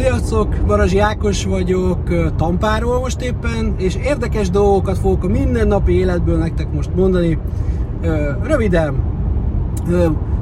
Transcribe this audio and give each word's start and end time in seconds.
Sziasztok, 0.00 0.56
Barazsi 0.66 0.98
Ákos 0.98 1.44
vagyok, 1.44 2.34
Tampáról 2.36 3.00
most 3.00 3.22
éppen, 3.22 3.74
és 3.78 3.96
érdekes 3.96 4.50
dolgokat 4.50 4.98
fogok 4.98 5.24
a 5.24 5.28
mindennapi 5.28 5.92
életből 5.92 6.38
nektek 6.38 6.72
most 6.72 6.94
mondani. 6.94 7.38
Röviden, 8.42 9.02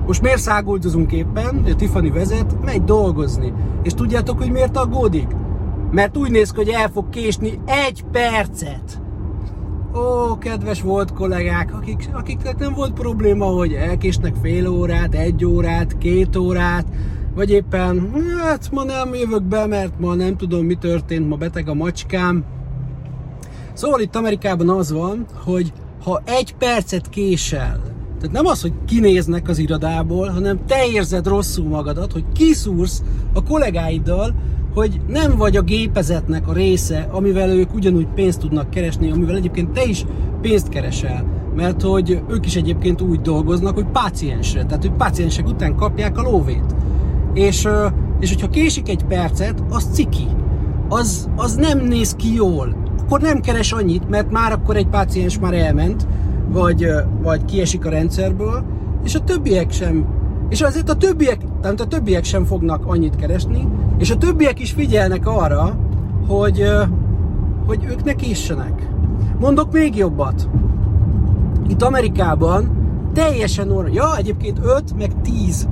most 0.06 0.22
miért 0.22 0.40
száguldozunk 0.40 1.12
éppen, 1.12 1.64
Tiffany 1.76 2.12
vezet, 2.12 2.64
megy 2.64 2.84
dolgozni. 2.84 3.52
És 3.82 3.94
tudjátok, 3.94 4.38
hogy 4.38 4.50
miért 4.50 4.76
aggódik? 4.76 5.28
Mert 5.90 6.16
úgy 6.16 6.30
néz 6.30 6.50
ki, 6.50 6.56
hogy 6.56 6.68
el 6.68 6.88
fog 6.88 7.08
késni 7.08 7.60
egy 7.64 8.04
percet. 8.12 9.00
Ó, 9.94 10.38
kedves 10.38 10.82
volt 10.82 11.12
kollégák, 11.12 11.74
akik, 11.74 12.08
akiknek 12.12 12.58
nem 12.58 12.72
volt 12.74 12.92
probléma, 12.92 13.44
hogy 13.44 13.72
elkésnek 13.72 14.34
fél 14.42 14.68
órát, 14.68 15.14
egy 15.14 15.44
órát, 15.44 15.98
két 15.98 16.36
órát, 16.36 16.86
vagy 17.38 17.50
éppen, 17.50 18.12
hát 18.42 18.70
ma 18.72 18.84
nem 18.84 19.14
jövök 19.14 19.42
be, 19.42 19.66
mert 19.66 20.00
ma 20.00 20.14
nem 20.14 20.36
tudom 20.36 20.64
mi 20.64 20.74
történt, 20.74 21.28
ma 21.28 21.36
beteg 21.36 21.68
a 21.68 21.74
macskám. 21.74 22.44
Szóval 23.72 24.00
itt 24.00 24.16
Amerikában 24.16 24.68
az 24.68 24.92
van, 24.92 25.26
hogy 25.44 25.72
ha 26.04 26.22
egy 26.24 26.54
percet 26.54 27.08
késel, 27.08 27.80
tehát 28.18 28.32
nem 28.32 28.46
az, 28.46 28.60
hogy 28.60 28.72
kinéznek 28.86 29.48
az 29.48 29.58
irodából, 29.58 30.28
hanem 30.28 30.66
te 30.66 30.86
érzed 30.92 31.26
rosszul 31.26 31.68
magadat, 31.68 32.12
hogy 32.12 32.24
kiszúrsz 32.32 33.02
a 33.32 33.42
kollégáiddal, 33.42 34.34
hogy 34.74 35.00
nem 35.06 35.36
vagy 35.36 35.56
a 35.56 35.62
gépezetnek 35.62 36.48
a 36.48 36.52
része, 36.52 37.08
amivel 37.10 37.50
ők 37.50 37.74
ugyanúgy 37.74 38.08
pénzt 38.14 38.40
tudnak 38.40 38.70
keresni, 38.70 39.10
amivel 39.10 39.36
egyébként 39.36 39.70
te 39.70 39.84
is 39.84 40.04
pénzt 40.40 40.68
keresel. 40.68 41.24
Mert 41.54 41.82
hogy 41.82 42.22
ők 42.28 42.46
is 42.46 42.56
egyébként 42.56 43.00
úgy 43.00 43.20
dolgoznak, 43.20 43.74
hogy 43.74 43.86
páciensre, 43.92 44.64
tehát 44.64 44.82
hogy 44.82 44.96
páciensek 44.96 45.46
után 45.46 45.76
kapják 45.76 46.18
a 46.18 46.22
lóvét. 46.22 46.77
És, 47.38 47.68
és 48.20 48.32
hogyha 48.32 48.48
késik 48.48 48.88
egy 48.88 49.04
percet, 49.04 49.62
az 49.68 49.88
ciki. 49.92 50.26
Az, 50.88 51.28
az 51.36 51.54
nem 51.54 51.78
néz 51.78 52.14
ki 52.14 52.34
jól. 52.34 52.76
Akkor 53.00 53.20
nem 53.20 53.40
keres 53.40 53.72
annyit, 53.72 54.08
mert 54.08 54.30
már 54.30 54.52
akkor 54.52 54.76
egy 54.76 54.86
páciens 54.86 55.38
már 55.38 55.54
elment, 55.54 56.06
vagy, 56.48 56.86
vagy 57.22 57.44
kiesik 57.44 57.86
a 57.86 57.90
rendszerből, 57.90 58.64
és 59.04 59.14
a 59.14 59.24
többiek 59.24 59.70
sem 59.70 60.06
és 60.48 60.60
azért 60.60 60.88
a 60.88 60.96
többiek, 60.96 61.38
tehát 61.60 61.80
a 61.80 61.86
többiek 61.86 62.24
sem 62.24 62.44
fognak 62.44 62.86
annyit 62.86 63.16
keresni, 63.16 63.68
és 63.98 64.10
a 64.10 64.16
többiek 64.16 64.60
is 64.60 64.72
figyelnek 64.72 65.26
arra, 65.26 65.78
hogy, 66.26 66.64
hogy 67.66 67.84
ők 67.90 68.04
ne 68.04 68.12
késsenek. 68.12 68.88
Mondok 69.40 69.72
még 69.72 69.96
jobbat. 69.96 70.48
Itt 71.68 71.82
Amerikában 71.82 72.70
teljesen 73.14 73.70
orra, 73.70 73.88
ja 73.92 74.16
egyébként 74.16 74.58
5 74.62 74.96
meg 74.96 75.20
10 75.22 75.68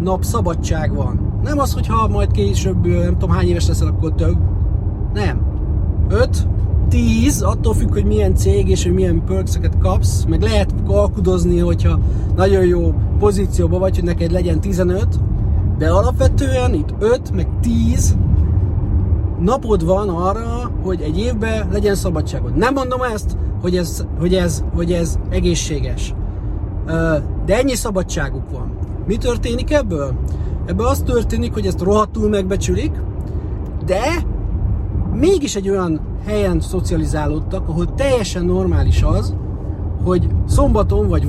nap 0.00 0.24
szabadság 0.24 0.94
van. 0.94 1.40
Nem 1.42 1.58
az, 1.58 1.72
hogy 1.72 1.86
ha 1.86 2.08
majd 2.08 2.30
később, 2.30 2.86
nem 2.86 3.18
tudom 3.18 3.30
hány 3.30 3.48
éves 3.48 3.66
leszel, 3.66 3.86
akkor 3.86 4.14
több. 4.14 4.36
Nem. 5.14 5.40
5, 6.08 6.46
10, 6.88 7.42
attól 7.42 7.74
függ, 7.74 7.92
hogy 7.92 8.04
milyen 8.04 8.34
cég 8.34 8.68
és 8.68 8.84
hogy 8.84 8.94
milyen 8.94 9.22
perks 9.24 9.58
kapsz, 9.80 10.24
meg 10.28 10.42
lehet 10.42 10.74
alkudozni, 10.86 11.58
hogyha 11.58 11.98
nagyon 12.36 12.64
jó 12.64 12.94
pozícióban 13.18 13.80
vagy, 13.80 13.94
hogy 13.94 14.04
neked 14.04 14.30
legyen 14.30 14.60
15, 14.60 15.06
de 15.78 15.90
alapvetően 15.90 16.74
itt 16.74 16.94
5, 16.98 17.34
meg 17.34 17.48
10 17.60 18.16
napod 19.40 19.84
van 19.84 20.08
arra, 20.08 20.70
hogy 20.84 21.00
egy 21.00 21.18
évben 21.18 21.68
legyen 21.72 21.94
szabadságod. 21.94 22.56
Nem 22.56 22.74
mondom 22.74 23.02
ezt, 23.02 23.36
hogy 23.60 23.76
ez, 23.76 24.04
hogy 24.18 24.34
ez, 24.34 24.64
hogy 24.74 24.92
ez 24.92 25.18
egészséges. 25.30 26.14
De 27.46 27.56
ennyi 27.56 27.74
szabadságuk 27.74 28.50
van. 28.50 28.77
Mi 29.08 29.16
történik 29.16 29.72
ebből? 29.72 30.12
Ebből 30.66 30.86
az 30.86 30.98
történik, 30.98 31.52
hogy 31.52 31.66
ezt 31.66 31.80
rohadtul 31.80 32.28
megbecsülik, 32.28 32.92
de 33.86 34.24
mégis 35.12 35.56
egy 35.56 35.68
olyan 35.68 36.00
helyen 36.24 36.60
szocializálódtak, 36.60 37.68
ahol 37.68 37.94
teljesen 37.94 38.44
normális 38.44 39.02
az, 39.02 39.34
hogy 40.04 40.28
szombaton 40.46 41.08
vagy 41.08 41.26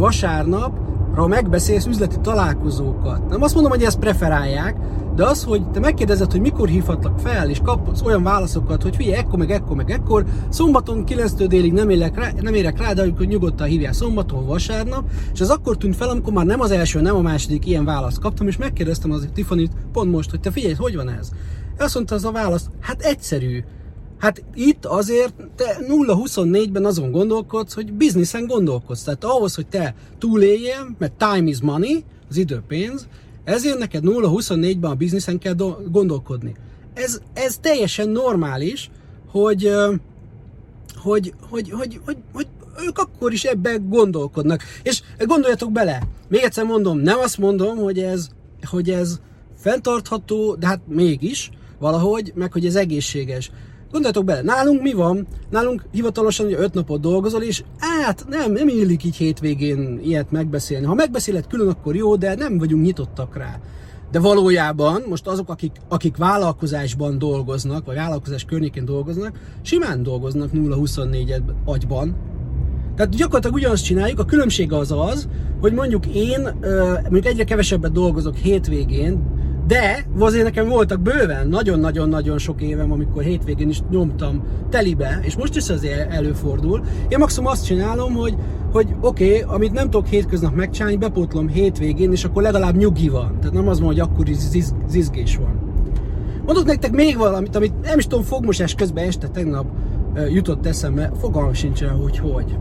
vasárnapra 1.09 1.27
megbeszélsz 1.27 1.85
üzleti 1.85 2.15
találkozókat. 2.21 3.29
Nem 3.29 3.41
azt 3.41 3.53
mondom, 3.53 3.71
hogy 3.71 3.83
ezt 3.83 3.99
preferálják, 3.99 4.77
de 5.15 5.25
az, 5.25 5.43
hogy 5.43 5.69
te 5.71 5.79
megkérdezed, 5.79 6.31
hogy 6.31 6.41
mikor 6.41 6.67
hívhatlak 6.67 7.19
fel, 7.19 7.49
és 7.49 7.59
kapsz 7.63 8.01
olyan 8.01 8.23
válaszokat, 8.23 8.83
hogy 8.83 8.95
figyelj, 8.95 9.17
ekkor, 9.17 9.39
meg 9.39 9.51
ekkor, 9.51 9.75
meg 9.75 9.91
ekkor, 9.91 10.25
szombaton 10.49 11.05
9 11.05 11.33
délig 11.33 11.73
nem, 11.73 11.89
élek 11.89 12.15
rá, 12.15 12.31
nem 12.41 12.53
érek 12.53 12.77
rá, 12.77 12.93
de 12.93 13.01
amikor 13.01 13.25
nyugodtan 13.25 13.67
hívjál 13.67 13.93
szombaton, 13.93 14.45
vasárnap, 14.45 15.03
és 15.33 15.39
ez 15.39 15.49
akkor 15.49 15.77
tűnt 15.77 15.95
fel, 15.95 16.09
amikor 16.09 16.33
már 16.33 16.45
nem 16.45 16.61
az 16.61 16.71
első, 16.71 17.01
nem 17.01 17.15
a 17.15 17.21
második 17.21 17.65
ilyen 17.65 17.85
választ 17.85 18.19
kaptam, 18.19 18.47
és 18.47 18.57
megkérdeztem 18.57 19.11
az 19.11 19.27
Tiffany 19.33 19.69
pont 19.91 20.11
most, 20.11 20.29
hogy 20.29 20.39
te 20.39 20.51
figyelj, 20.51 20.73
hogy 20.73 20.95
van 20.95 21.09
ez? 21.09 21.29
Azt 21.77 21.95
mondta 21.95 22.15
az 22.15 22.25
a 22.25 22.31
válasz, 22.31 22.69
hát 22.79 23.01
egyszerű. 23.01 23.63
Hát 24.19 24.43
itt 24.53 24.85
azért 24.85 25.33
te 25.55 25.77
0-24-ben 25.87 26.85
azon 26.85 27.11
gondolkodsz, 27.11 27.73
hogy 27.73 27.93
bizniszen 27.93 28.45
gondolkodsz. 28.45 29.03
Tehát 29.03 29.23
ahhoz, 29.23 29.55
hogy 29.55 29.67
te 29.67 29.95
túléljél, 30.17 30.95
mert 30.97 31.13
time 31.13 31.47
is 31.47 31.61
money, 31.61 32.03
az 32.29 32.37
idő 32.37 32.61
pénz, 32.67 33.07
ezért 33.43 33.77
neked 33.77 34.03
0-24-ben 34.05 34.91
a 34.91 34.95
bizniszen 34.95 35.37
kell 35.37 35.55
gondolkodni. 35.91 36.55
Ez, 36.93 37.21
ez 37.33 37.57
teljesen 37.57 38.09
normális, 38.09 38.89
hogy, 39.27 39.71
hogy, 40.95 41.33
hogy, 41.49 41.69
hogy, 41.69 41.99
hogy, 42.05 42.17
hogy 42.33 42.47
ők 42.87 42.97
akkor 42.97 43.33
is 43.33 43.43
ebben 43.43 43.89
gondolkodnak. 43.89 44.63
És 44.83 45.01
gondoljatok 45.25 45.71
bele, 45.71 46.01
még 46.27 46.41
egyszer 46.41 46.65
mondom, 46.65 46.97
nem 46.97 47.19
azt 47.19 47.37
mondom, 47.37 47.77
hogy 47.77 47.99
ez, 47.99 48.29
hogy 48.63 48.89
ez 48.89 49.19
fenntartható, 49.57 50.55
de 50.55 50.67
hát 50.67 50.81
mégis 50.87 51.49
valahogy, 51.79 52.31
meg 52.35 52.51
hogy 52.51 52.65
ez 52.65 52.75
egészséges. 52.75 53.51
Gondoljatok 53.91 54.25
bele, 54.25 54.41
nálunk 54.41 54.81
mi 54.81 54.93
van? 54.93 55.27
Nálunk 55.49 55.85
hivatalosan 55.91 56.45
hogy 56.45 56.55
5 56.59 56.73
napot 56.73 57.01
dolgozol, 57.01 57.41
és 57.41 57.63
hát 57.77 58.25
nem, 58.29 58.51
nem 58.51 58.67
illik 58.67 59.03
így 59.03 59.15
hétvégén 59.15 59.99
ilyet 60.03 60.31
megbeszélni. 60.31 60.85
Ha 60.85 60.93
megbeszéled 60.93 61.47
külön, 61.47 61.67
akkor 61.67 61.95
jó, 61.95 62.15
de 62.15 62.35
nem 62.35 62.57
vagyunk 62.57 62.83
nyitottak 62.83 63.37
rá. 63.37 63.59
De 64.11 64.19
valójában 64.19 65.03
most 65.09 65.27
azok, 65.27 65.49
akik, 65.49 65.71
akik 65.87 66.17
vállalkozásban 66.17 67.17
dolgoznak, 67.17 67.85
vagy 67.85 67.95
vállalkozás 67.95 68.45
környékén 68.45 68.85
dolgoznak, 68.85 69.39
simán 69.61 70.03
dolgoznak 70.03 70.49
0-24 70.53 71.41
agyban. 71.65 72.15
Tehát 72.95 73.15
gyakorlatilag 73.15 73.55
ugyanazt 73.55 73.83
csináljuk, 73.83 74.19
a 74.19 74.25
különbség 74.25 74.73
az 74.73 74.91
az, 74.91 75.27
hogy 75.61 75.73
mondjuk 75.73 76.05
én 76.05 76.41
mondjuk 77.01 77.25
egyre 77.25 77.43
kevesebbet 77.43 77.91
dolgozok 77.91 78.35
hétvégén, 78.35 79.38
de 79.69 80.05
azért 80.19 80.43
nekem 80.43 80.67
voltak 80.67 80.99
bőven, 80.99 81.47
nagyon-nagyon-nagyon 81.47 82.37
sok 82.37 82.61
évem, 82.61 82.91
amikor 82.91 83.23
hétvégén 83.23 83.69
is 83.69 83.81
nyomtam 83.89 84.43
telibe, 84.69 85.19
és 85.21 85.35
most 85.35 85.55
is 85.55 85.69
azért 85.69 86.11
előfordul. 86.11 86.81
Én 87.07 87.17
maximum 87.17 87.49
azt 87.49 87.65
csinálom, 87.65 88.13
hogy, 88.13 88.35
hogy 88.71 88.87
oké, 89.01 89.41
okay, 89.41 89.55
amit 89.55 89.71
nem 89.71 89.89
tudok 89.89 90.07
hétköznap 90.07 90.55
megcsinálni, 90.55 90.97
bepótlom 90.97 91.47
hétvégén, 91.47 92.11
és 92.11 92.23
akkor 92.23 92.41
legalább 92.41 92.75
nyugi 92.75 93.09
van. 93.09 93.37
Tehát 93.39 93.53
nem 93.53 93.67
az 93.67 93.79
van, 93.79 93.87
hogy 93.87 93.99
akkor 93.99 94.29
is 94.29 94.37
ziz, 94.37 94.75
zizgés 94.87 95.37
van. 95.37 95.59
Mondok 96.45 96.65
nektek 96.65 96.91
még 96.91 97.17
valamit, 97.17 97.55
amit 97.55 97.81
nem 97.81 97.97
is 97.97 98.07
tudom, 98.07 98.23
fogmosás 98.23 98.75
közben 98.75 99.05
este 99.05 99.27
tegnap 99.27 99.65
jutott 100.29 100.65
eszembe, 100.65 101.11
fogalmam 101.19 101.53
sincsen, 101.53 101.89
hogy 101.89 102.17
hogy. 102.17 102.57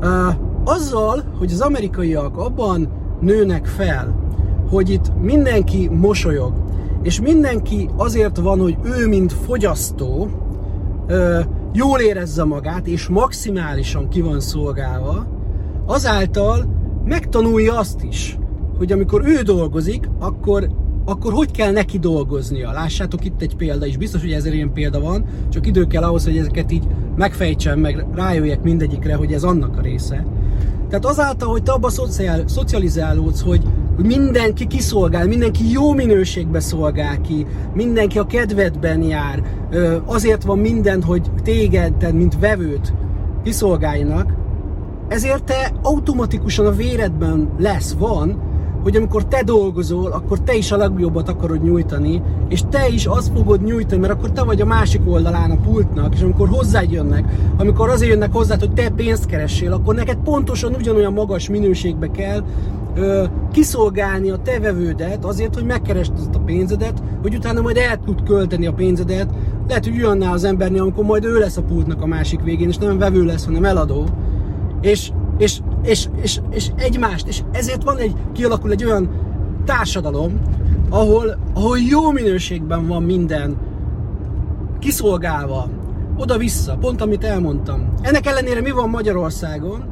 Uh, 0.00 0.34
azzal, 0.64 1.24
hogy 1.38 1.52
az 1.52 1.60
amerikaiak 1.60 2.36
abban 2.36 2.88
nőnek 3.20 3.66
fel, 3.66 4.25
hogy 4.68 4.90
itt 4.90 5.12
mindenki 5.20 5.88
mosolyog, 5.88 6.52
és 7.02 7.20
mindenki 7.20 7.88
azért 7.96 8.36
van, 8.36 8.60
hogy 8.60 8.76
ő, 8.82 9.08
mint 9.08 9.32
fogyasztó, 9.32 10.28
jól 11.72 12.00
érezze 12.00 12.44
magát, 12.44 12.86
és 12.86 13.06
maximálisan 13.06 14.08
ki 14.08 14.20
van 14.20 14.40
szolgálva, 14.40 15.26
azáltal 15.86 16.64
megtanulja 17.04 17.78
azt 17.78 18.02
is, 18.02 18.38
hogy 18.78 18.92
amikor 18.92 19.22
ő 19.24 19.42
dolgozik, 19.42 20.08
akkor, 20.18 20.68
akkor 21.04 21.32
hogy 21.32 21.50
kell 21.50 21.72
neki 21.72 21.98
dolgoznia. 21.98 22.70
Lássátok 22.70 23.24
itt 23.24 23.42
egy 23.42 23.56
példa 23.56 23.86
is, 23.86 23.96
biztos, 23.96 24.20
hogy 24.20 24.32
ezer 24.32 24.54
ilyen 24.54 24.72
példa 24.72 25.00
van, 25.00 25.24
csak 25.48 25.66
idő 25.66 25.86
kell 25.86 26.02
ahhoz, 26.02 26.24
hogy 26.24 26.36
ezeket 26.36 26.72
így 26.72 26.84
megfejtsem, 27.16 27.78
meg 27.78 28.06
rájöjjek 28.14 28.62
mindegyikre, 28.62 29.14
hogy 29.14 29.32
ez 29.32 29.44
annak 29.44 29.76
a 29.76 29.80
része. 29.80 30.26
Tehát 30.88 31.04
azáltal, 31.04 31.48
hogy 31.48 31.62
te 31.62 31.72
abba 31.72 31.90
szocializálódsz, 32.46 33.42
hogy 33.42 33.62
hogy 33.62 33.85
mindenki 34.02 34.66
kiszolgál, 34.66 35.26
mindenki 35.26 35.70
jó 35.70 35.92
minőségbe 35.92 36.60
szolgál 36.60 37.20
ki, 37.20 37.46
mindenki 37.74 38.18
a 38.18 38.26
kedvedben 38.26 39.02
jár, 39.02 39.42
azért 40.04 40.42
van 40.42 40.58
minden, 40.58 41.02
hogy 41.02 41.30
téged, 41.42 42.12
mint 42.14 42.38
vevőt 42.38 42.92
kiszolgáljanak, 43.44 44.32
ezért 45.08 45.44
te 45.44 45.72
automatikusan 45.82 46.66
a 46.66 46.70
véredben 46.70 47.48
lesz, 47.58 47.94
van, 47.98 48.46
hogy 48.82 48.96
amikor 48.96 49.26
te 49.26 49.42
dolgozol, 49.42 50.12
akkor 50.12 50.40
te 50.40 50.54
is 50.54 50.72
a 50.72 50.76
legjobbat 50.76 51.28
akarod 51.28 51.62
nyújtani, 51.62 52.22
és 52.48 52.62
te 52.70 52.88
is 52.88 53.06
azt 53.06 53.32
fogod 53.34 53.64
nyújtani, 53.64 54.00
mert 54.00 54.12
akkor 54.12 54.30
te 54.30 54.42
vagy 54.42 54.60
a 54.60 54.66
másik 54.66 55.00
oldalán 55.04 55.50
a 55.50 55.56
pultnak, 55.56 56.14
és 56.14 56.20
amikor 56.20 56.48
hozzád 56.48 56.90
jönnek, 56.90 57.24
amikor 57.56 57.88
azért 57.88 58.10
jönnek 58.10 58.32
hozzá, 58.32 58.56
hogy 58.58 58.72
te 58.72 58.88
pénzt 58.88 59.26
keressél, 59.26 59.72
akkor 59.72 59.94
neked 59.94 60.16
pontosan 60.24 60.74
ugyanolyan 60.74 61.12
magas 61.12 61.48
minőségbe 61.48 62.10
kell 62.10 62.44
kiszolgálni 63.52 64.30
a 64.30 64.36
te 64.36 64.60
vevődet 64.60 65.24
azért, 65.24 65.54
hogy 65.54 65.64
megkeresd 65.64 66.12
a 66.32 66.38
pénzedet, 66.38 67.02
hogy 67.22 67.34
utána 67.34 67.60
majd 67.60 67.76
el 67.76 68.00
tud 68.04 68.22
költeni 68.22 68.66
a 68.66 68.72
pénzedet. 68.72 69.30
Lehet, 69.68 69.84
hogy 69.84 70.02
annál 70.02 70.32
az 70.32 70.44
embernél, 70.44 70.82
amikor 70.82 71.04
majd 71.04 71.24
ő 71.24 71.38
lesz 71.38 71.56
a 71.56 71.62
pultnak 71.62 72.02
a 72.02 72.06
másik 72.06 72.40
végén, 72.40 72.68
és 72.68 72.76
nem 72.76 72.98
vevő 72.98 73.24
lesz, 73.24 73.44
hanem 73.44 73.64
eladó. 73.64 74.04
És, 74.80 75.10
és, 75.38 75.58
és, 75.82 76.08
és, 76.22 76.40
és 76.50 76.70
egymást. 76.76 77.28
És 77.28 77.42
ezért 77.52 77.82
van 77.82 77.96
egy, 77.96 78.14
kialakul 78.32 78.70
egy 78.70 78.84
olyan 78.84 79.10
társadalom, 79.64 80.40
ahol, 80.90 81.36
ahol 81.54 81.78
jó 81.78 82.10
minőségben 82.10 82.86
van 82.86 83.02
minden 83.02 83.56
kiszolgálva, 84.78 85.68
oda-vissza, 86.16 86.76
pont 86.80 87.00
amit 87.00 87.24
elmondtam. 87.24 87.94
Ennek 88.00 88.26
ellenére 88.26 88.60
mi 88.60 88.70
van 88.70 88.88
Magyarországon? 88.88 89.84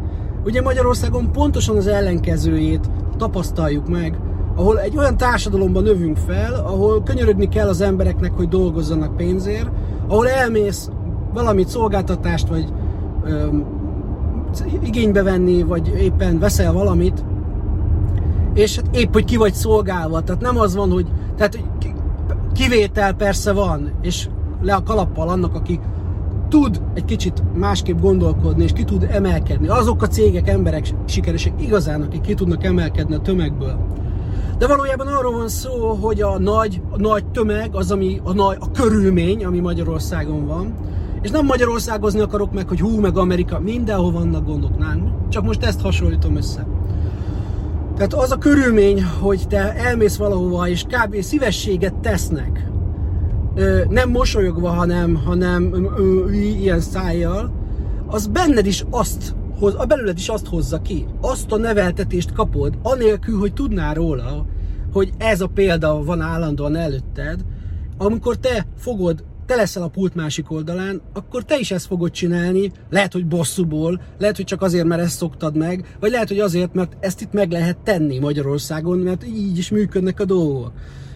Ugye 0.45 0.63
Magyarországon 0.63 1.33
pontosan 1.33 1.77
az 1.77 1.87
ellenkezőjét 1.87 2.91
tapasztaljuk 3.17 3.89
meg, 3.89 4.19
ahol 4.57 4.81
egy 4.81 4.97
olyan 4.97 5.17
társadalomban 5.17 5.83
növünk 5.83 6.17
fel, 6.17 6.55
ahol 6.55 7.03
könyörögni 7.03 7.49
kell 7.49 7.69
az 7.69 7.81
embereknek, 7.81 8.33
hogy 8.33 8.49
dolgozzanak 8.49 9.17
pénzért, 9.17 9.71
ahol 10.09 10.29
elmész 10.29 10.91
valamit, 11.33 11.69
szolgáltatást, 11.69 12.49
vagy 12.49 12.73
öm, 13.25 13.65
igénybe 14.83 15.23
venni, 15.23 15.63
vagy 15.63 15.89
éppen 15.89 16.39
veszel 16.39 16.73
valamit, 16.73 17.25
és 18.55 18.77
hát 18.77 18.97
épp, 18.97 19.13
hogy 19.13 19.25
ki 19.25 19.37
vagy 19.37 19.55
szolgálva. 19.55 20.21
Tehát 20.21 20.43
nem 20.43 20.59
az 20.59 20.75
van, 20.75 20.91
hogy 20.91 21.07
tehát 21.37 21.59
kivétel 22.53 23.13
persze 23.13 23.53
van, 23.53 23.93
és 24.03 24.29
le 24.63 24.75
a 24.75 24.83
kalappal 24.83 25.29
annak, 25.29 25.55
aki 25.55 25.81
tud 26.55 26.81
egy 26.95 27.05
kicsit 27.05 27.43
másképp 27.55 28.01
gondolkodni, 28.01 28.65
és 28.65 28.73
ki 28.73 28.85
tud 28.85 29.07
emelkedni. 29.11 29.69
Azok 29.69 30.03
a 30.03 30.07
cégek, 30.07 30.49
emberek 30.49 30.87
sikeresek 31.07 31.53
igazán, 31.63 32.03
akik 32.03 32.21
ki 32.21 32.35
tudnak 32.35 32.65
emelkedni 32.65 33.15
a 33.15 33.19
tömegből. 33.19 33.77
De 34.59 34.67
valójában 34.67 35.07
arról 35.07 35.33
van 35.33 35.49
szó, 35.49 35.93
hogy 35.93 36.21
a 36.21 36.39
nagy, 36.39 36.81
a 36.91 36.97
nagy 36.97 37.27
tömeg, 37.27 37.75
az, 37.75 37.91
ami 37.91 38.21
a, 38.25 38.33
nagy, 38.33 38.57
a 38.61 38.71
körülmény, 38.71 39.45
ami 39.45 39.61
Magyarországon 39.61 40.47
van, 40.47 40.75
és 41.23 41.31
nem 41.31 41.47
Magyarországozni 41.47 42.21
akarok 42.21 42.53
meg, 42.53 42.69
hogy 42.69 42.81
hú, 42.81 43.01
meg 43.01 43.19
Amerika, 43.19 43.61
mindenhol 43.61 44.13
vannak 44.13 44.47
gondok 44.47 44.79
nálunk, 44.79 45.29
csak 45.29 45.45
most 45.45 45.63
ezt 45.63 45.81
hasonlítom 45.81 46.37
össze. 46.37 46.67
Tehát 47.97 48.15
az 48.15 48.31
a 48.31 48.39
körülmény, 48.39 49.05
hogy 49.21 49.45
te 49.49 49.75
elmész 49.75 50.17
valahova, 50.17 50.69
és 50.69 50.83
kb. 50.83 51.21
szívességet 51.21 51.95
tesznek, 51.95 52.73
nem 53.89 54.11
mosolyogva, 54.11 54.69
hanem, 54.69 55.15
hanem 55.15 55.89
ilyen 56.33 56.81
szájjal, 56.81 57.53
az 58.07 58.27
benned 58.27 58.67
is 58.67 58.85
azt 58.91 59.35
hoz, 59.59 59.75
a 59.79 59.85
belőled 59.85 60.19
is 60.19 60.29
azt 60.29 60.47
hozza 60.47 60.83
ki. 60.83 61.07
Azt 61.21 61.53
a 61.53 61.57
neveltetést 61.57 62.33
kapod, 62.33 62.79
anélkül, 62.83 63.39
hogy 63.39 63.53
tudnál 63.53 63.95
róla, 63.95 64.47
hogy 64.93 65.13
ez 65.19 65.41
a 65.41 65.47
példa 65.47 66.05
van 66.05 66.21
állandóan 66.21 66.77
előtted, 66.77 67.45
amikor 67.99 68.37
te 68.37 68.67
fogod, 68.79 69.25
te 69.47 69.55
leszel 69.55 69.83
a 69.83 69.89
pult 69.89 70.15
másik 70.15 70.51
oldalán, 70.51 71.01
akkor 71.13 71.45
te 71.45 71.59
is 71.59 71.71
ezt 71.71 71.87
fogod 71.87 72.11
csinálni, 72.11 72.73
lehet, 72.91 73.13
hogy 73.13 73.27
bosszúból, 73.27 74.01
lehet, 74.19 74.37
hogy 74.37 74.45
csak 74.45 74.63
azért, 74.63 74.87
mert 74.87 75.03
ezt 75.03 75.17
szoktad 75.17 75.57
meg, 75.57 75.97
vagy 76.01 76.11
lehet, 76.11 76.29
hogy 76.29 76.39
azért, 76.39 76.75
mert 76.75 76.97
ezt 77.01 77.21
itt 77.21 77.33
meg 77.33 77.51
lehet 77.51 77.79
tenni 77.79 78.19
Magyarországon, 78.19 78.99
mert 78.99 79.27
így 79.27 79.59
is 79.59 79.71
működnek 79.71 80.21
a 80.21 80.25
dolgok 80.25 80.73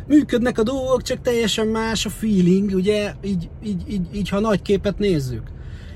működnek 0.08 0.58
a 0.58 0.62
dolgok, 0.62 1.02
csak 1.02 1.22
teljesen 1.22 1.66
más 1.66 2.06
a 2.06 2.10
feeling, 2.10 2.74
ugye, 2.74 3.12
így, 3.24 3.48
így, 3.64 3.82
így, 3.88 4.06
így 4.12 4.28
ha 4.28 4.40
nagy 4.40 4.62
képet 4.62 4.98
nézzük. 4.98 5.42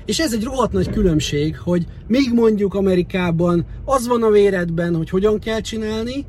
És 0.05 0.19
ez 0.19 0.33
egy 0.33 0.43
rohadt 0.43 0.71
nagy 0.71 0.89
különbség, 0.89 1.57
hogy 1.59 1.85
még 2.07 2.31
mondjuk 2.33 2.73
Amerikában 2.73 3.65
az 3.85 4.07
van 4.07 4.23
a 4.23 4.29
véredben, 4.29 4.95
hogy 4.95 5.09
hogyan 5.09 5.39
kell 5.39 5.59
csinálni, 5.59 6.25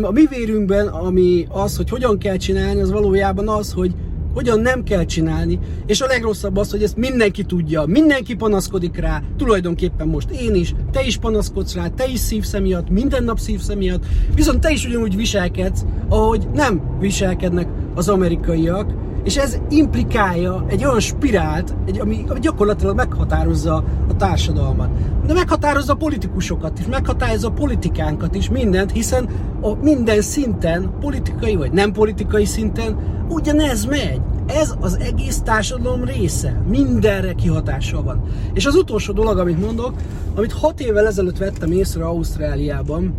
a 0.00 0.10
mi 0.10 0.26
vérünkben, 0.26 0.86
ami 0.86 1.46
az, 1.48 1.76
hogy 1.76 1.88
hogyan 1.88 2.18
kell 2.18 2.36
csinálni, 2.36 2.80
az 2.80 2.90
valójában 2.90 3.48
az, 3.48 3.72
hogy 3.72 3.94
hogyan 4.34 4.60
nem 4.60 4.82
kell 4.82 5.04
csinálni, 5.04 5.58
és 5.86 6.00
a 6.00 6.06
legrosszabb 6.06 6.56
az, 6.56 6.70
hogy 6.70 6.82
ezt 6.82 6.96
mindenki 6.96 7.44
tudja, 7.44 7.84
mindenki 7.86 8.34
panaszkodik 8.34 8.96
rá, 8.96 9.22
tulajdonképpen 9.36 10.08
most 10.08 10.30
én 10.30 10.54
is, 10.54 10.74
te 10.92 11.04
is 11.04 11.16
panaszkodsz 11.16 11.74
rá, 11.74 11.88
te 11.88 12.06
is 12.08 12.18
szívsz 12.18 12.58
miatt, 12.58 12.90
minden 12.90 13.24
nap 13.24 13.38
szívsz 13.38 13.74
miatt, 13.74 14.04
viszont 14.34 14.60
te 14.60 14.70
is 14.70 14.86
ugyanúgy 14.86 15.16
viselkedsz, 15.16 15.84
ahogy 16.08 16.46
nem 16.54 16.96
viselkednek 17.00 17.68
az 17.94 18.08
amerikaiak, 18.08 19.01
és 19.24 19.36
ez 19.36 19.58
implikálja 19.68 20.64
egy 20.68 20.84
olyan 20.84 21.00
spirált, 21.00 21.74
egy, 21.86 22.00
ami, 22.00 22.24
ami 22.28 22.40
gyakorlatilag 22.40 22.96
meghatározza 22.96 23.84
a 24.08 24.16
társadalmat. 24.16 24.88
De 25.26 25.32
meghatározza 25.32 25.92
a 25.92 25.96
politikusokat 25.96 26.78
is, 26.78 26.86
meghatározza 26.86 27.48
a 27.48 27.52
politikánkat 27.52 28.34
is, 28.34 28.48
mindent, 28.48 28.92
hiszen 28.92 29.28
a 29.60 29.74
minden 29.74 30.20
szinten, 30.20 30.94
politikai 31.00 31.54
vagy 31.54 31.72
nem 31.72 31.92
politikai 31.92 32.44
szinten 32.44 32.98
ugyanez 33.28 33.84
megy. 33.84 34.20
Ez 34.46 34.74
az 34.80 34.98
egész 34.98 35.40
társadalom 35.40 36.04
része. 36.04 36.62
Mindenre 36.68 37.32
kihatással 37.32 38.02
van. 38.02 38.22
És 38.52 38.66
az 38.66 38.74
utolsó 38.74 39.12
dolog, 39.12 39.38
amit 39.38 39.60
mondok, 39.60 39.94
amit 40.34 40.52
hat 40.52 40.80
évvel 40.80 41.06
ezelőtt 41.06 41.38
vettem 41.38 41.72
észre 41.72 42.04
Ausztráliában, 42.04 43.14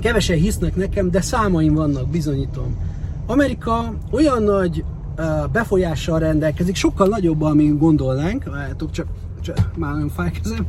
kevesen 0.00 0.36
hisznek 0.36 0.76
nekem, 0.76 1.10
de 1.10 1.20
számaim 1.20 1.74
vannak, 1.74 2.08
bizonyítom. 2.08 2.76
Amerika 3.26 3.94
olyan 4.10 4.42
nagy 4.42 4.84
befolyással 5.52 6.18
rendelkezik, 6.18 6.74
sokkal 6.74 7.08
nagyobb, 7.08 7.54
mint 7.54 7.78
gondolnánk, 7.78 8.44
látok, 8.44 8.90
csak, 8.90 9.06
csak 9.40 9.70
már 9.76 9.94
nem 9.94 10.08
fáj 10.08 10.30
kezem. 10.30 10.66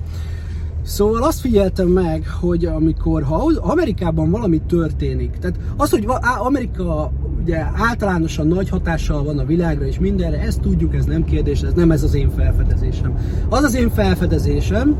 Szóval 0.83 1.23
azt 1.23 1.39
figyeltem 1.39 1.87
meg, 1.87 2.27
hogy 2.39 2.65
amikor, 2.65 3.23
ha 3.23 3.51
Amerikában 3.61 4.29
valami 4.29 4.61
történik, 4.61 5.37
tehát 5.37 5.59
az, 5.77 5.89
hogy 5.89 6.07
Amerika 6.39 7.11
ugye 7.41 7.65
általánosan 7.73 8.47
nagy 8.47 8.69
hatással 8.69 9.23
van 9.23 9.39
a 9.39 9.45
világra 9.45 9.85
és 9.85 9.99
mindenre, 9.99 10.41
ezt 10.41 10.59
tudjuk, 10.59 10.95
ez 10.95 11.05
nem 11.05 11.23
kérdés, 11.23 11.61
ez 11.61 11.73
nem 11.73 11.91
ez 11.91 12.03
az 12.03 12.13
én 12.13 12.29
felfedezésem. 12.29 13.15
Az 13.49 13.63
az 13.63 13.75
én 13.75 13.89
felfedezésem, 13.89 14.97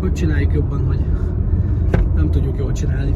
hogy 0.00 0.12
csináljuk 0.12 0.52
jobban, 0.52 0.86
hogy 0.86 0.98
nem 2.26 2.42
tudjuk 2.42 2.58
jól 2.58 2.72
csinálni. 2.72 3.14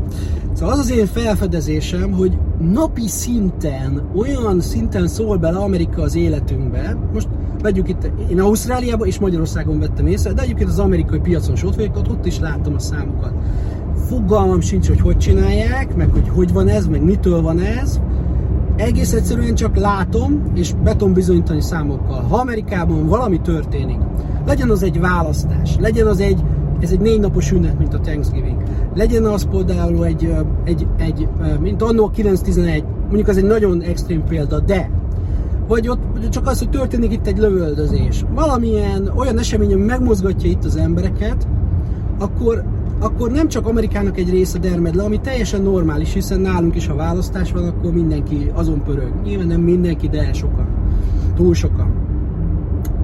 Szóval 0.53 0.75
az 0.75 0.79
az 0.79 0.91
én 0.91 1.07
felfedezésem, 1.07 2.13
hogy 2.13 2.39
napi 2.73 3.09
szinten, 3.09 4.11
olyan 4.17 4.61
szinten 4.61 5.09
szól 5.09 5.37
bele 5.37 5.59
Amerika 5.59 6.03
az 6.03 6.17
életünkbe, 6.17 6.97
most 7.13 7.29
vegyük 7.63 7.89
itt, 7.89 8.11
én 8.31 8.41
Ausztráliában 8.41 9.07
és 9.07 9.19
Magyarországon 9.19 9.79
vettem 9.79 10.07
észre, 10.07 10.33
de 10.33 10.43
egyébként 10.43 10.69
az 10.69 10.79
amerikai 10.79 11.19
piacon 11.19 11.55
is 11.55 11.65
ott 11.65 11.75
vagyok, 11.75 11.97
ott, 11.97 12.11
ott 12.11 12.27
is 12.27 12.39
láttam 12.39 12.75
a 12.75 12.79
számokat. 12.79 13.33
Fogalmam 14.09 14.61
sincs, 14.61 14.89
hogy 14.89 15.01
hogy 15.01 15.19
csinálják, 15.19 15.97
meg 15.97 16.11
hogy 16.11 16.29
hogy 16.29 16.53
van 16.53 16.69
ez, 16.69 16.87
meg 16.87 17.05
mitől 17.05 17.43
van 17.43 17.59
ez. 17.59 18.01
Egész 18.77 19.13
egyszerűen 19.13 19.55
csak 19.55 19.77
látom, 19.77 20.43
és 20.55 20.73
beton 20.73 21.13
bizonyítani 21.13 21.61
számokkal. 21.61 22.23
Ha 22.23 22.37
Amerikában 22.37 23.07
valami 23.07 23.41
történik, 23.41 23.99
legyen 24.47 24.71
az 24.71 24.83
egy 24.83 25.01
választás, 25.01 25.77
legyen 25.81 26.07
az 26.07 26.21
egy 26.21 26.43
ez 26.81 26.91
egy 26.91 27.01
négy 27.01 27.21
napos 27.21 27.51
ünnep, 27.51 27.79
mint 27.79 27.95
a 27.95 28.01
Thanksgiving. 28.01 28.63
Legyen 28.95 29.25
az 29.25 29.47
például 29.51 30.05
egy, 30.07 30.35
egy, 30.65 30.87
egy 30.97 31.29
mint 31.61 31.83
annó 31.83 32.11
9-11, 32.17 32.83
mondjuk 33.03 33.29
az 33.29 33.37
egy 33.37 33.45
nagyon 33.45 33.83
extrém 33.83 34.25
példa, 34.25 34.61
de 34.61 34.91
vagy 35.69 35.89
ott 35.89 36.29
csak 36.31 36.47
az, 36.47 36.59
hogy 36.59 36.71
történik 36.71 37.13
itt 37.13 37.27
egy 37.27 37.39
lövöldözés, 37.39 38.25
valamilyen 38.35 39.11
olyan 39.17 39.39
esemény, 39.39 39.73
ami 39.73 39.85
megmozgatja 39.85 40.51
itt 40.51 40.65
az 40.65 40.77
embereket, 40.77 41.49
akkor, 42.19 42.65
akkor 42.99 43.31
nem 43.31 43.49
csak 43.49 43.67
Amerikának 43.67 44.19
egy 44.19 44.31
része 44.31 44.59
dermed 44.59 44.95
le, 44.95 45.03
ami 45.03 45.21
teljesen 45.21 45.63
normális, 45.63 46.13
hiszen 46.13 46.41
nálunk 46.41 46.77
is, 46.77 46.87
ha 46.87 46.95
választás 46.95 47.53
van, 47.53 47.67
akkor 47.69 47.93
mindenki 47.93 48.51
azon 48.55 48.83
pörög. 48.83 49.13
Nyilván 49.25 49.47
nem 49.47 49.61
mindenki, 49.61 50.09
de 50.09 50.33
sokan. 50.33 50.67
Túl 51.37 51.55
sokan. 51.55 51.93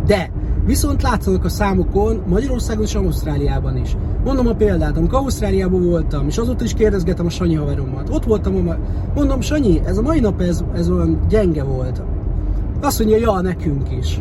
De 0.06 0.30
Viszont 0.66 1.02
látszanak 1.02 1.44
a 1.44 1.49
számokon 1.49 2.23
Magyarországon 2.28 2.85
és 2.85 2.94
Ausztráliában 2.94 3.76
is. 3.76 3.96
Mondom 4.25 4.46
a 4.46 4.54
példát, 4.54 4.96
amikor 4.96 5.18
Ausztráliában 5.18 5.82
voltam, 5.82 6.26
és 6.26 6.38
azóta 6.38 6.64
is 6.64 6.75
kérdezgetem 6.75 7.26
a 7.26 7.30
Sanyi 7.30 7.54
haveromat. 7.54 8.08
Ott 8.11 8.25
voltam, 8.25 8.78
mondom, 9.14 9.40
Sanyi, 9.40 9.80
ez 9.85 9.99
a 9.99 10.02
mai 10.02 10.20
nap 10.20 10.40
ez, 10.40 10.64
ez 10.75 10.90
olyan 10.90 11.20
gyenge 11.28 11.62
volt. 11.62 12.02
Azt 12.80 12.99
mondja, 12.99 13.18
ja, 13.18 13.40
nekünk 13.40 13.90
is. 13.99 14.20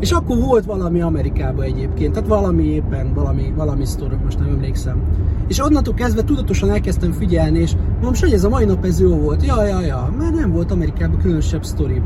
És 0.00 0.12
akkor 0.12 0.38
volt 0.38 0.64
valami 0.64 1.00
Amerikában 1.00 1.64
egyébként, 1.64 2.12
tehát 2.12 2.28
valami 2.28 2.64
éppen, 2.64 3.14
valami, 3.14 3.52
valami 3.56 3.84
sztori, 3.84 4.14
most 4.24 4.38
nem 4.38 4.48
emlékszem. 4.48 5.02
És 5.48 5.64
onnantól 5.64 5.94
kezdve 5.94 6.24
tudatosan 6.24 6.70
elkezdtem 6.70 7.12
figyelni, 7.12 7.58
és 7.58 7.74
mondom, 7.92 8.12
hogy 8.20 8.32
ez 8.32 8.44
a 8.44 8.48
mai 8.48 8.64
nap 8.64 8.84
ez 8.84 9.00
jó 9.00 9.16
volt. 9.16 9.46
Ja, 9.46 9.66
ja, 9.66 9.80
ja, 9.80 10.14
mert 10.18 10.34
nem 10.34 10.52
volt 10.52 10.72
Amerikában 10.72 11.18
különösebb 11.18 11.64
sztori. 11.64 12.02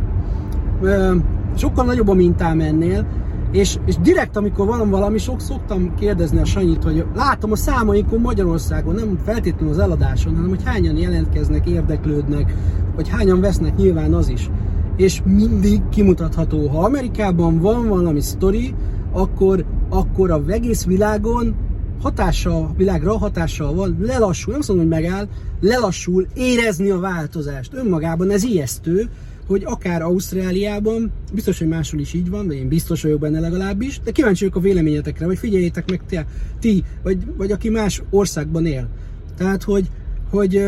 Sokkal 1.54 1.84
nagyobb 1.84 2.08
a 2.08 2.14
mintám 2.14 2.60
ennél, 2.60 3.06
és, 3.52 3.78
és 3.86 3.96
direkt, 3.96 4.36
amikor 4.36 4.66
van 4.66 4.90
valami, 4.90 5.18
sok 5.18 5.40
szoktam 5.40 5.94
kérdezni 5.94 6.38
a 6.38 6.44
Sanyit, 6.44 6.82
hogy 6.82 7.04
látom 7.14 7.52
a 7.52 7.56
számainkon 7.56 8.20
Magyarországon, 8.20 8.94
nem 8.94 9.18
feltétlenül 9.24 9.74
az 9.74 9.78
eladáson, 9.78 10.34
hanem 10.34 10.48
hogy 10.48 10.64
hányan 10.64 10.96
jelentkeznek, 10.96 11.66
érdeklődnek, 11.66 12.54
vagy 12.94 13.08
hányan 13.08 13.40
vesznek, 13.40 13.76
nyilván 13.76 14.14
az 14.14 14.28
is. 14.28 14.50
És 14.96 15.22
mindig 15.24 15.88
kimutatható, 15.88 16.68
ha 16.68 16.84
Amerikában 16.84 17.58
van 17.58 17.88
valami 17.88 18.20
sztori, 18.20 18.74
akkor, 19.12 19.64
akkor 19.88 20.30
a 20.30 20.42
egész 20.46 20.84
világon 20.84 21.54
hatással, 22.02 22.74
világra 22.76 23.18
hatással 23.18 23.74
van, 23.74 23.96
lelassul, 24.00 24.52
nem 24.52 24.62
mondom, 24.66 24.88
hogy 24.88 25.02
megáll, 25.02 25.28
lelassul 25.60 26.26
érezni 26.34 26.90
a 26.90 26.98
változást. 26.98 27.74
Önmagában 27.74 28.30
ez 28.30 28.44
ijesztő, 28.44 29.08
hogy 29.48 29.62
akár 29.64 30.02
Ausztráliában, 30.02 31.12
biztos, 31.32 31.58
hogy 31.58 31.68
máshol 31.68 32.00
is 32.00 32.12
így 32.12 32.30
van, 32.30 32.46
vagy 32.46 32.56
én 32.56 32.68
biztos 32.68 33.02
vagyok 33.02 33.20
benne 33.20 33.40
legalábbis, 33.40 34.00
de 34.04 34.10
kíváncsi 34.10 34.44
vagyok 34.44 34.62
a 34.62 34.66
véleményetekre, 34.66 35.26
vagy 35.26 35.38
figyeljétek 35.38 35.90
meg 35.90 36.00
ti, 36.06 36.18
ti 36.58 36.84
vagy, 37.02 37.18
vagy 37.36 37.52
aki 37.52 37.68
más 37.68 38.02
országban 38.10 38.66
él. 38.66 38.88
Tehát, 39.36 39.62
hogy, 39.62 39.90
hogy 40.30 40.64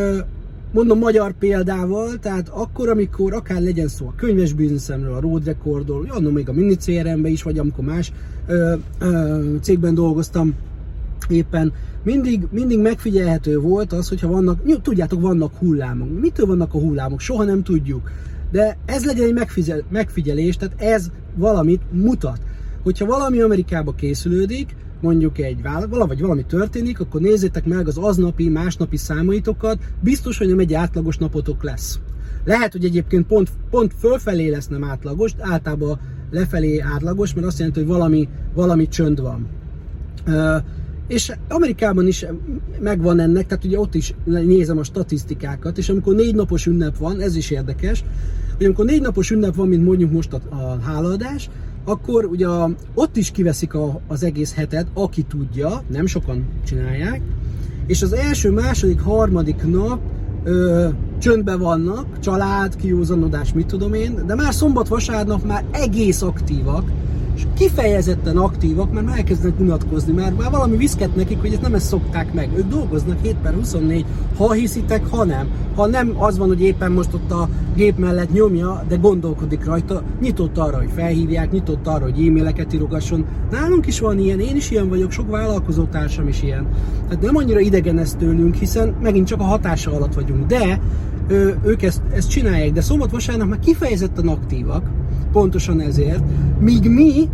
mondom 0.72 0.98
magyar 0.98 1.32
példával, 1.38 2.18
tehát 2.18 2.48
akkor, 2.48 2.88
amikor 2.88 3.32
akár 3.32 3.62
legyen 3.62 3.88
szó 3.88 4.06
a 4.06 4.14
könyves 4.16 4.52
bizniszemről, 4.52 5.14
a 5.14 5.20
road 5.20 5.44
recordról, 5.44 6.06
annól 6.08 6.32
még 6.32 6.48
a 6.48 6.52
mini 6.52 6.76
crm 6.76 7.24
is, 7.24 7.42
vagy 7.42 7.58
amikor 7.58 7.84
más 7.84 8.12
ö, 8.46 8.74
ö, 8.98 9.54
cégben 9.60 9.94
dolgoztam, 9.94 10.54
éppen 11.28 11.72
mindig, 12.02 12.46
mindig 12.50 12.78
megfigyelhető 12.78 13.58
volt 13.58 13.92
az, 13.92 14.08
hogyha 14.08 14.28
vannak, 14.28 14.80
tudjátok, 14.82 15.20
vannak 15.20 15.54
hullámok. 15.54 16.20
Mitől 16.20 16.46
vannak 16.46 16.74
a 16.74 16.78
hullámok? 16.78 17.20
Soha 17.20 17.44
nem 17.44 17.62
tudjuk. 17.62 18.10
De 18.50 18.76
ez 18.84 19.04
legyen 19.04 19.26
egy 19.26 19.34
megfigyel, 19.34 19.82
megfigyelés, 19.90 20.56
tehát 20.56 20.80
ez 20.80 21.10
valamit 21.34 21.82
mutat. 21.92 22.40
Hogyha 22.82 23.06
valami 23.06 23.40
Amerikába 23.40 23.92
készülődik, 23.92 24.76
mondjuk 25.00 25.38
egy 25.38 25.62
vagy 25.62 26.20
valami 26.20 26.44
történik, 26.46 27.00
akkor 27.00 27.20
nézzétek 27.20 27.64
meg 27.64 27.88
az 27.88 27.98
aznapi, 27.98 28.48
másnapi 28.48 28.96
számaitokat, 28.96 29.78
biztos, 30.00 30.38
hogy 30.38 30.48
nem 30.48 30.58
egy 30.58 30.74
átlagos 30.74 31.16
napotok 31.16 31.62
lesz. 31.62 31.98
Lehet, 32.44 32.72
hogy 32.72 32.84
egyébként 32.84 33.26
pont, 33.26 33.50
pont 33.70 33.94
fölfelé 33.98 34.48
lesz 34.48 34.68
nem 34.68 34.84
átlagos, 34.84 35.34
általában 35.38 36.00
lefelé 36.30 36.78
átlagos, 36.78 37.34
mert 37.34 37.46
azt 37.46 37.58
jelenti, 37.58 37.78
hogy 37.78 37.88
valami, 37.88 38.28
valami 38.54 38.88
csönd 38.88 39.20
van. 39.20 39.48
És 41.10 41.32
Amerikában 41.48 42.06
is 42.06 42.26
megvan 42.80 43.20
ennek, 43.20 43.46
tehát 43.46 43.64
ugye 43.64 43.78
ott 43.78 43.94
is 43.94 44.14
nézem 44.24 44.78
a 44.78 44.82
statisztikákat, 44.82 45.78
és 45.78 45.88
amikor 45.88 46.14
négy 46.14 46.34
napos 46.34 46.66
ünnep 46.66 46.96
van, 46.98 47.20
ez 47.20 47.36
is 47.36 47.50
érdekes, 47.50 48.04
hogy 48.56 48.66
amikor 48.66 48.84
négy 48.84 49.00
napos 49.00 49.30
ünnep 49.30 49.54
van, 49.54 49.68
mint 49.68 49.84
mondjuk 49.84 50.12
most 50.12 50.32
a, 50.32 50.40
a 50.50 50.78
hálaadás, 50.82 51.50
akkor 51.84 52.24
ugye 52.24 52.46
ott 52.94 53.16
is 53.16 53.30
kiveszik 53.30 53.74
a, 53.74 54.00
az 54.06 54.22
egész 54.22 54.54
hetet, 54.54 54.86
aki 54.94 55.22
tudja, 55.22 55.82
nem 55.88 56.06
sokan 56.06 56.44
csinálják, 56.66 57.20
és 57.86 58.02
az 58.02 58.12
első, 58.12 58.50
második, 58.50 59.00
harmadik 59.00 59.62
nap 59.62 60.00
ö, 60.44 60.88
csöndben 61.18 61.58
vannak, 61.58 62.18
család, 62.18 62.76
kiúzanodás, 62.76 63.52
mit 63.52 63.66
tudom 63.66 63.94
én, 63.94 64.26
de 64.26 64.34
már 64.34 64.54
szombat, 64.54 64.88
vasárnap 64.88 65.44
már 65.44 65.64
egész 65.70 66.22
aktívak, 66.22 66.90
és 67.40 67.46
kifejezetten 67.54 68.36
aktívak, 68.36 68.92
mert 68.92 69.06
már 69.06 69.16
elkezdenek 69.16 69.60
unatkozni, 69.60 70.12
mert 70.12 70.38
már 70.38 70.50
valami 70.50 70.76
viszket 70.76 71.16
nekik, 71.16 71.40
hogy 71.40 71.52
ezt 71.52 71.60
nem 71.60 71.74
ezt 71.74 71.86
szokták 71.86 72.32
meg. 72.32 72.48
Ők 72.56 72.68
dolgoznak 72.68 73.18
7 73.22 73.34
per 73.42 73.54
24, 73.54 74.04
ha 74.36 74.52
hiszitek, 74.52 75.06
ha 75.06 75.24
nem. 75.24 75.48
Ha 75.74 75.86
nem 75.86 76.14
az 76.18 76.38
van, 76.38 76.48
hogy 76.48 76.62
éppen 76.62 76.92
most 76.92 77.14
ott 77.14 77.30
a 77.30 77.48
gép 77.74 77.98
mellett 77.98 78.32
nyomja, 78.32 78.84
de 78.88 78.96
gondolkodik 78.96 79.64
rajta, 79.64 80.02
nyitott 80.20 80.58
arra, 80.58 80.76
hogy 80.76 80.90
felhívják, 80.94 81.50
nyitott 81.50 81.86
arra, 81.86 82.04
hogy 82.04 82.26
e-maileket 82.26 82.72
írogasson. 82.72 83.24
Nálunk 83.50 83.86
is 83.86 84.00
van 84.00 84.18
ilyen, 84.18 84.40
én 84.40 84.56
is 84.56 84.70
ilyen 84.70 84.88
vagyok, 84.88 85.10
sok 85.10 85.30
vállalkozótársam 85.30 86.28
is 86.28 86.42
ilyen. 86.42 86.66
Tehát 87.08 87.22
nem 87.22 87.36
annyira 87.36 87.60
idegen 87.60 87.98
ez 87.98 88.14
tőlünk, 88.18 88.54
hiszen 88.54 88.94
megint 89.02 89.26
csak 89.26 89.40
a 89.40 89.44
hatása 89.44 89.92
alatt 89.92 90.14
vagyunk. 90.14 90.46
De 90.46 90.80
ők 91.64 91.82
ezt, 91.82 92.02
ezt 92.12 92.30
csinálják, 92.30 92.72
de 92.72 92.80
szombat-vasárnap 92.80 93.48
már 93.48 93.58
kifejezetten 93.58 94.28
aktívak, 94.28 94.90
pontosan 95.32 95.80
ezért, 95.80 96.22
míg 96.58 96.88
mi 96.88 97.28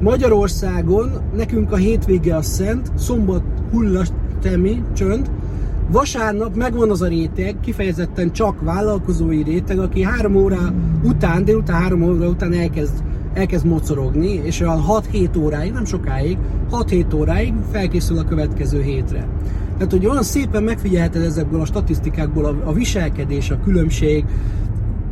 Magyarországon, 0.00 1.10
nekünk 1.36 1.72
a 1.72 1.76
hétvége 1.76 2.36
a 2.36 2.42
szent, 2.42 2.92
szombat 2.96 3.42
hullas 3.70 4.08
temi, 4.42 4.82
csönd, 4.92 5.30
vasárnap 5.90 6.56
megvan 6.56 6.90
az 6.90 7.02
a 7.02 7.06
réteg, 7.06 7.60
kifejezetten 7.60 8.32
csak 8.32 8.60
vállalkozói 8.60 9.42
réteg, 9.42 9.78
aki 9.78 10.02
három 10.02 10.34
óra 10.36 10.72
után, 11.02 11.44
délután 11.44 11.80
három 11.80 12.02
óra 12.02 12.28
után 12.28 12.52
elkezd, 12.52 13.02
elkezd 13.34 13.66
mocorogni, 13.66 14.40
és 14.44 14.60
olyan 14.60 14.84
6-7 15.12 15.38
óráig, 15.38 15.72
nem 15.72 15.84
sokáig, 15.84 16.38
6-7 16.70 17.16
óráig 17.16 17.52
felkészül 17.72 18.18
a 18.18 18.24
következő 18.24 18.82
hétre. 18.82 19.26
Tehát, 19.76 19.92
hogy 19.92 20.06
olyan 20.06 20.22
szépen 20.22 20.62
megfigyelheted 20.62 21.22
ezekből 21.22 21.60
a 21.60 21.64
statisztikákból 21.64 22.44
a, 22.44 22.56
a 22.64 22.72
viselkedés, 22.72 23.50
a 23.50 23.60
különbség, 23.64 24.24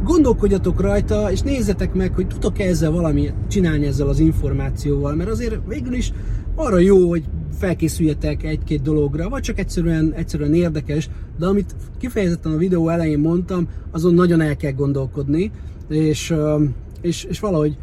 gondolkodjatok 0.02 0.80
rajta, 0.80 1.30
és 1.30 1.40
nézzetek 1.40 1.94
meg, 1.94 2.14
hogy 2.14 2.26
tudok-e 2.26 2.64
ezzel 2.64 2.90
valami 2.90 3.30
csinálni 3.48 3.86
ezzel 3.86 4.08
az 4.08 4.18
információval, 4.18 5.14
mert 5.14 5.30
azért 5.30 5.58
végül 5.68 5.94
is 5.94 6.12
arra 6.54 6.78
jó, 6.78 7.08
hogy 7.08 7.24
felkészüljetek 7.58 8.42
egy-két 8.42 8.82
dologra, 8.82 9.28
vagy 9.28 9.42
csak 9.42 9.58
egyszerűen, 9.58 10.12
egyszerűen 10.16 10.54
érdekes, 10.54 11.10
de 11.38 11.46
amit 11.46 11.74
kifejezetten 11.98 12.52
a 12.52 12.56
videó 12.56 12.88
elején 12.88 13.18
mondtam, 13.18 13.68
azon 13.90 14.14
nagyon 14.14 14.40
el 14.40 14.56
kell 14.56 14.72
gondolkodni, 14.72 15.50
és, 15.88 16.34
és, 17.00 17.24
és 17.24 17.40
valahogy 17.40 17.76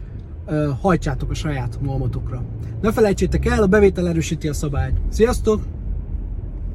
hajtsátok 0.82 1.30
a 1.30 1.34
saját 1.34 1.80
malmotokra. 1.82 2.44
Ne 2.82 2.92
felejtsétek 2.92 3.46
el, 3.46 3.64
a 3.64 3.68
bevétel 3.68 4.08
erősíti 4.08 4.48
a 4.48 4.54
szabályt. 4.54 4.96
Sziasztok! 5.10 5.79